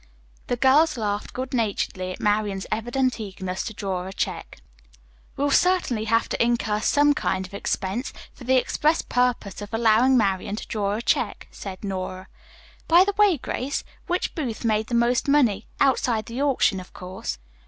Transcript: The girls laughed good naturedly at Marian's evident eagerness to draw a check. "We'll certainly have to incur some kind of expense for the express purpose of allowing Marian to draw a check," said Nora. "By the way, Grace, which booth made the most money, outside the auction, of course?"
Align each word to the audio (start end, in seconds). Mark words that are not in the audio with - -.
The 0.47 0.55
girls 0.55 0.97
laughed 0.97 1.31
good 1.31 1.53
naturedly 1.53 2.11
at 2.11 2.19
Marian's 2.19 2.65
evident 2.71 3.19
eagerness 3.19 3.63
to 3.65 3.73
draw 3.75 4.07
a 4.07 4.11
check. 4.11 4.57
"We'll 5.37 5.51
certainly 5.51 6.05
have 6.05 6.27
to 6.29 6.43
incur 6.43 6.79
some 6.81 7.13
kind 7.13 7.45
of 7.45 7.53
expense 7.53 8.11
for 8.33 8.43
the 8.43 8.55
express 8.57 9.03
purpose 9.03 9.61
of 9.61 9.71
allowing 9.71 10.17
Marian 10.17 10.55
to 10.55 10.65
draw 10.67 10.93
a 10.93 11.03
check," 11.03 11.47
said 11.51 11.83
Nora. 11.83 12.29
"By 12.87 13.03
the 13.03 13.13
way, 13.15 13.37
Grace, 13.37 13.83
which 14.07 14.33
booth 14.33 14.65
made 14.65 14.87
the 14.87 14.95
most 14.95 15.27
money, 15.27 15.67
outside 15.79 16.25
the 16.25 16.41
auction, 16.41 16.79
of 16.79 16.93
course?" 16.93 17.37